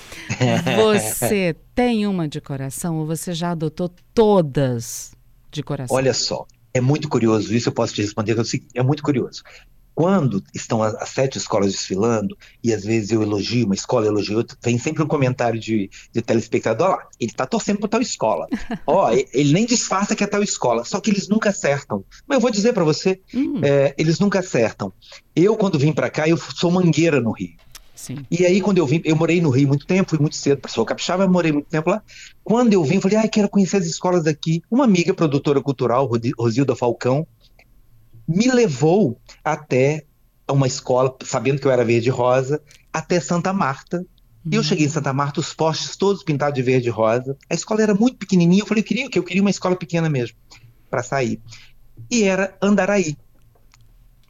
você 0.82 1.54
tem 1.74 2.06
uma 2.06 2.26
de 2.26 2.40
coração 2.40 2.96
ou 2.96 3.06
você 3.06 3.34
já 3.34 3.50
adotou 3.50 3.90
todas 4.14 5.12
de 5.52 5.62
coração? 5.62 5.94
Olha 5.94 6.14
só, 6.14 6.46
é 6.72 6.80
muito 6.80 7.06
curioso, 7.06 7.54
isso 7.54 7.68
eu 7.68 7.72
posso 7.74 7.92
te 7.92 8.00
responder, 8.00 8.34
é 8.74 8.82
muito 8.82 9.02
curioso 9.02 9.42
quando 9.94 10.42
estão 10.52 10.82
as, 10.82 11.08
sete 11.08 11.38
escolas 11.38 11.72
desfilando, 11.72 12.36
e 12.62 12.72
às 12.72 12.84
vezes 12.84 13.10
eu 13.10 13.22
elogio 13.22 13.66
uma 13.66 13.74
escola, 13.74 14.06
elogio 14.06 14.38
outra, 14.38 14.56
vem 14.62 14.78
sempre 14.78 15.02
um 15.02 15.06
comentário 15.06 15.60
de, 15.60 15.88
de 16.12 16.20
telespectador, 16.22 16.90
ó, 16.90 16.98
ele 17.20 17.30
está 17.30 17.46
torcendo 17.46 17.78
para 17.78 17.88
tal 17.88 18.00
escola. 18.00 18.48
ó, 18.86 19.12
ele 19.12 19.52
nem 19.52 19.64
disfarça 19.64 20.16
que 20.16 20.24
é 20.24 20.26
tal 20.26 20.42
escola, 20.42 20.84
só 20.84 21.00
que 21.00 21.10
eles 21.10 21.28
nunca 21.28 21.50
acertam. 21.50 22.04
Mas 22.26 22.36
eu 22.36 22.40
vou 22.40 22.50
dizer 22.50 22.72
para 22.72 22.84
você, 22.84 23.20
hum. 23.32 23.60
é, 23.62 23.94
eles 23.96 24.18
nunca 24.18 24.40
acertam. 24.40 24.92
Eu, 25.34 25.56
quando 25.56 25.78
vim 25.78 25.92
para 25.92 26.10
cá, 26.10 26.28
eu 26.28 26.36
sou 26.36 26.70
mangueira 26.70 27.20
no 27.20 27.32
Rio. 27.32 27.54
Sim. 27.94 28.26
E 28.30 28.44
aí, 28.44 28.60
quando 28.60 28.78
eu 28.78 28.86
vim, 28.86 29.00
eu 29.04 29.16
morei 29.16 29.40
no 29.40 29.50
Rio 29.50 29.68
muito 29.68 29.86
tempo, 29.86 30.10
fui 30.10 30.18
muito 30.18 30.36
cedo, 30.36 30.60
sou 30.68 30.84
capixaba, 30.84 31.26
morei 31.28 31.52
muito 31.52 31.68
tempo 31.68 31.88
lá. 31.88 32.02
Quando 32.42 32.72
eu 32.72 32.82
vim, 32.84 33.00
falei, 33.00 33.16
ai, 33.16 33.28
quero 33.28 33.48
conhecer 33.48 33.78
as 33.78 33.86
escolas 33.86 34.24
daqui. 34.24 34.62
Uma 34.70 34.84
amiga 34.84 35.14
produtora 35.14 35.62
cultural, 35.62 36.10
Rosilda 36.36 36.74
Falcão, 36.74 37.26
me 38.26 38.50
levou 38.50 39.20
até 39.42 40.04
uma 40.50 40.66
escola, 40.66 41.14
sabendo 41.24 41.60
que 41.60 41.66
eu 41.66 41.70
era 41.70 41.84
verde 41.84 42.08
e 42.08 42.12
rosa, 42.12 42.60
até 42.92 43.20
Santa 43.20 43.52
Marta. 43.52 44.04
E 44.44 44.54
eu 44.54 44.60
uhum. 44.60 44.64
cheguei 44.64 44.86
em 44.86 44.90
Santa 44.90 45.12
Marta, 45.12 45.40
os 45.40 45.54
postes 45.54 45.96
todos 45.96 46.22
pintados 46.22 46.54
de 46.54 46.62
verde 46.62 46.88
e 46.88 46.90
rosa. 46.90 47.36
A 47.48 47.54
escola 47.54 47.82
era 47.82 47.94
muito 47.94 48.18
pequenininha, 48.18 48.62
eu 48.62 48.66
falei 48.66 48.82
eu 48.82 48.86
queria, 48.86 49.08
que 49.08 49.18
eu 49.18 49.22
queria 49.22 49.42
uma 49.42 49.50
escola 49.50 49.74
pequena 49.74 50.08
mesmo, 50.08 50.36
para 50.90 51.02
sair. 51.02 51.40
E 52.10 52.24
era 52.24 52.56
Andaraí. 52.60 53.16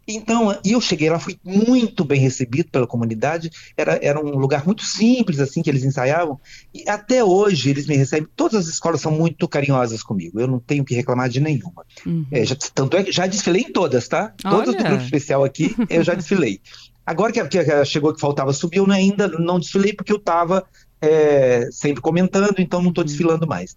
Então, 0.06 0.58
e 0.64 0.72
eu 0.72 0.80
cheguei 0.80 1.08
lá, 1.10 1.18
fui 1.18 1.38
muito 1.44 2.04
bem 2.04 2.20
recebido 2.20 2.70
pela 2.70 2.86
comunidade, 2.86 3.50
era, 3.76 3.98
era 4.02 4.20
um 4.20 4.36
lugar 4.36 4.64
muito 4.64 4.84
simples, 4.84 5.40
assim, 5.40 5.62
que 5.62 5.70
eles 5.70 5.84
ensaiavam, 5.84 6.38
e 6.72 6.88
até 6.88 7.24
hoje 7.24 7.70
eles 7.70 7.86
me 7.86 7.96
recebem, 7.96 8.28
todas 8.36 8.66
as 8.66 8.66
escolas 8.66 9.00
são 9.00 9.12
muito 9.12 9.48
carinhosas 9.48 10.02
comigo, 10.02 10.40
eu 10.40 10.46
não 10.46 10.58
tenho 10.58 10.84
que 10.84 10.94
reclamar 10.94 11.28
de 11.28 11.40
nenhuma. 11.40 11.84
Uhum. 12.04 12.26
É, 12.30 12.44
já, 12.44 12.56
tanto 12.74 12.96
é 12.96 13.02
que 13.02 13.12
já 13.12 13.26
desfilei 13.26 13.62
em 13.62 13.72
todas, 13.72 14.06
tá? 14.08 14.34
Olha. 14.44 14.56
Todas 14.56 14.74
do 14.76 14.84
grupo 14.84 15.04
especial 15.04 15.44
aqui, 15.44 15.74
eu 15.88 16.02
já 16.02 16.14
desfilei. 16.14 16.60
Agora 17.06 17.32
que, 17.32 17.42
que 17.48 17.84
chegou 17.84 18.14
que 18.14 18.20
faltava 18.20 18.52
subir, 18.52 18.78
eu 18.78 18.90
ainda 18.90 19.28
não 19.28 19.58
desfilei 19.58 19.92
porque 19.92 20.12
eu 20.12 20.16
estava 20.16 20.64
é, 21.00 21.68
sempre 21.70 22.00
comentando, 22.00 22.54
então 22.58 22.80
não 22.80 22.88
estou 22.88 23.02
uhum. 23.02 23.06
desfilando 23.06 23.46
mais. 23.46 23.76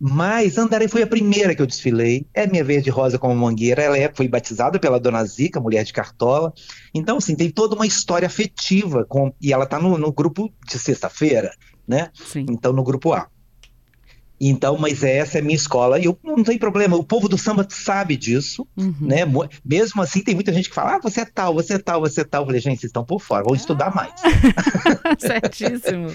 Mas 0.00 0.56
Andaré 0.56 0.86
foi 0.86 1.02
a 1.02 1.06
primeira 1.06 1.54
que 1.54 1.62
eu 1.62 1.66
desfilei. 1.66 2.26
É 2.32 2.46
minha 2.46 2.62
verde 2.62 2.88
rosa 2.88 3.18
como 3.18 3.34
mangueira. 3.34 3.82
Ela 3.82 3.98
é, 3.98 4.10
foi 4.14 4.28
batizada 4.28 4.78
pela 4.78 5.00
Dona 5.00 5.24
Zica, 5.24 5.60
mulher 5.60 5.84
de 5.84 5.92
Cartola. 5.92 6.52
Então, 6.94 7.16
assim, 7.16 7.34
tem 7.34 7.50
toda 7.50 7.74
uma 7.74 7.86
história 7.86 8.26
afetiva. 8.26 9.04
Com, 9.04 9.32
e 9.40 9.52
ela 9.52 9.64
está 9.64 9.78
no, 9.78 9.98
no, 9.98 10.12
grupo 10.12 10.52
de 10.66 10.78
sexta-feira, 10.78 11.50
né? 11.86 12.10
Sim. 12.14 12.46
Então, 12.48 12.72
no 12.72 12.84
grupo 12.84 13.12
A. 13.12 13.28
Então, 14.40 14.78
mas 14.78 15.02
essa 15.02 15.38
é 15.38 15.40
a 15.40 15.44
minha 15.44 15.56
escola 15.56 15.98
e 15.98 16.04
eu 16.04 16.18
não 16.22 16.44
tem 16.44 16.58
problema. 16.58 16.96
O 16.96 17.04
povo 17.04 17.28
do 17.28 17.36
samba 17.36 17.66
sabe 17.68 18.16
disso, 18.16 18.66
uhum. 18.76 18.94
né? 19.00 19.22
Mesmo 19.64 20.00
assim, 20.00 20.22
tem 20.22 20.34
muita 20.34 20.52
gente 20.52 20.68
que 20.68 20.74
fala: 20.74 20.96
ah, 20.96 21.00
você 21.02 21.22
é 21.22 21.24
tal, 21.24 21.54
você 21.54 21.74
é 21.74 21.78
tal, 21.78 22.00
você 22.00 22.20
é 22.20 22.24
tal. 22.24 22.42
Eu 22.42 22.46
falei, 22.46 22.60
gente, 22.60 22.80
vocês 22.80 22.90
estão 22.90 23.04
por 23.04 23.20
fora, 23.20 23.44
vou 23.44 23.56
estudar 23.56 23.94
mais. 23.94 24.12
Certíssimo. 25.18 26.14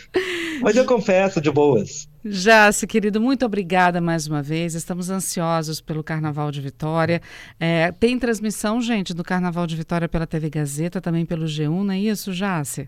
mas 0.62 0.76
eu 0.76 0.86
confesso 0.86 1.42
de 1.42 1.52
boas. 1.52 2.08
Jace, 2.26 2.88
querido, 2.88 3.20
muito 3.20 3.46
obrigada 3.46 4.00
mais 4.00 4.28
uma 4.28 4.42
vez. 4.42 4.76
Estamos 4.76 5.10
ansiosos 5.10 5.82
pelo 5.82 6.02
Carnaval 6.02 6.52
de 6.52 6.62
Vitória. 6.62 7.22
É, 7.60 7.92
tem 7.92 8.18
transmissão, 8.18 8.80
gente, 8.80 9.14
do 9.14 9.24
Carnaval 9.24 9.68
de 9.68 9.76
Vitória 9.76 10.08
pela 10.08 10.26
TV 10.26 10.50
Gazeta, 10.50 11.02
também 11.02 11.26
pelo 11.26 11.46
G1, 11.46 11.84
não 11.84 11.94
é 11.94 12.00
isso, 12.00 12.32
Jace? 12.32 12.88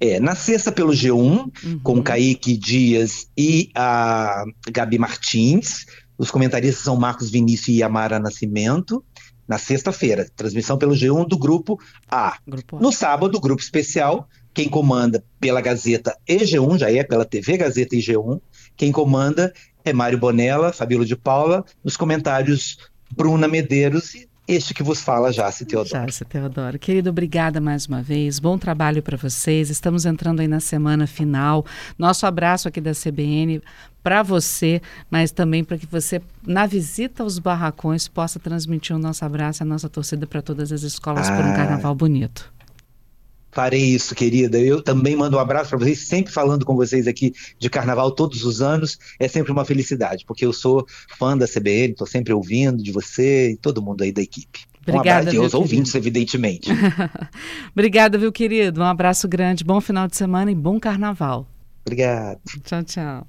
É, 0.00 0.20
na 0.20 0.34
sexta 0.34 0.72
pelo 0.72 0.92
G1, 0.92 1.12
uhum. 1.12 1.78
com 1.82 2.02
Kaique 2.02 2.56
Dias 2.56 3.28
e 3.36 3.70
a 3.74 4.44
Gabi 4.70 4.98
Martins. 4.98 5.86
Os 6.18 6.30
comentaristas 6.30 6.84
são 6.84 6.96
Marcos 6.96 7.30
Vinícius 7.30 7.76
e 7.76 7.82
Amara 7.82 8.18
Nascimento. 8.18 9.04
Na 9.46 9.58
sexta-feira, 9.58 10.26
transmissão 10.34 10.78
pelo 10.78 10.94
G1 10.94 11.28
do 11.28 11.36
grupo 11.36 11.78
A. 12.10 12.38
grupo 12.46 12.76
a. 12.76 12.80
No 12.80 12.90
sábado, 12.90 13.40
grupo 13.40 13.62
especial, 13.62 14.28
quem 14.54 14.68
comanda 14.68 15.22
pela 15.38 15.60
Gazeta 15.60 16.16
e 16.26 16.38
G1, 16.38 16.78
já 16.78 16.90
é 16.90 17.02
pela 17.02 17.24
TV 17.24 17.58
Gazeta 17.58 17.94
e 17.94 17.98
G1, 17.98 18.40
quem 18.76 18.90
comanda 18.90 19.52
é 19.84 19.92
Mário 19.92 20.18
Bonella, 20.18 20.72
Fabíola 20.72 21.04
de 21.04 21.14
Paula, 21.14 21.64
nos 21.84 21.96
comentários 21.96 22.78
Bruna 23.14 23.46
Medeiros 23.46 24.14
e 24.14 24.28
este 24.46 24.74
que 24.74 24.82
vos 24.82 25.00
fala, 25.00 25.32
Jace 25.32 25.64
Teodoro. 25.64 26.06
Jace 26.06 26.24
Teodoro. 26.24 26.78
Querido, 26.78 27.10
obrigada 27.10 27.60
mais 27.60 27.86
uma 27.86 28.02
vez. 28.02 28.38
Bom 28.38 28.58
trabalho 28.58 29.02
para 29.02 29.16
vocês. 29.16 29.70
Estamos 29.70 30.04
entrando 30.04 30.40
aí 30.40 30.48
na 30.48 30.60
semana 30.60 31.06
final. 31.06 31.64
Nosso 31.98 32.26
abraço 32.26 32.68
aqui 32.68 32.80
da 32.80 32.92
CBN 32.92 33.62
para 34.02 34.22
você, 34.22 34.82
mas 35.10 35.30
também 35.30 35.64
para 35.64 35.78
que 35.78 35.86
você, 35.86 36.20
na 36.46 36.66
visita 36.66 37.22
aos 37.22 37.38
barracões, 37.38 38.06
possa 38.06 38.38
transmitir 38.38 38.94
o 38.94 38.98
nosso 38.98 39.24
abraço 39.24 39.62
e 39.62 39.64
a 39.64 39.66
nossa 39.66 39.88
torcida 39.88 40.26
para 40.26 40.42
todas 40.42 40.70
as 40.70 40.82
escolas 40.82 41.28
ah. 41.30 41.36
por 41.36 41.44
um 41.44 41.52
ah. 41.52 41.56
carnaval 41.56 41.94
bonito. 41.94 42.52
Farei 43.54 43.84
isso, 43.84 44.16
querida. 44.16 44.58
Eu 44.58 44.82
também 44.82 45.14
mando 45.14 45.36
um 45.36 45.40
abraço 45.40 45.70
para 45.70 45.78
vocês, 45.78 46.00
sempre 46.00 46.32
falando 46.32 46.64
com 46.64 46.74
vocês 46.74 47.06
aqui 47.06 47.32
de 47.56 47.70
carnaval 47.70 48.10
todos 48.10 48.44
os 48.44 48.60
anos. 48.60 48.98
É 49.18 49.28
sempre 49.28 49.52
uma 49.52 49.64
felicidade, 49.64 50.24
porque 50.26 50.44
eu 50.44 50.52
sou 50.52 50.84
fã 51.16 51.38
da 51.38 51.46
CBN, 51.46 51.92
estou 51.92 52.06
sempre 52.06 52.32
ouvindo 52.32 52.82
de 52.82 52.90
você 52.90 53.52
e 53.52 53.56
todo 53.56 53.80
mundo 53.80 54.02
aí 54.02 54.10
da 54.10 54.20
equipe. 54.20 54.62
Obrigada, 54.82 55.26
um 55.26 55.28
abraço 55.28 55.42
aos 55.42 55.54
ouvintes, 55.54 55.94
evidentemente. 55.94 56.68
Obrigada, 57.72 58.18
viu, 58.18 58.32
querido? 58.32 58.80
Um 58.80 58.84
abraço 58.84 59.28
grande, 59.28 59.62
bom 59.62 59.80
final 59.80 60.08
de 60.08 60.16
semana 60.16 60.50
e 60.50 60.54
bom 60.54 60.80
carnaval. 60.80 61.46
Obrigado. 61.86 62.40
Tchau, 62.64 62.82
tchau. 62.82 63.26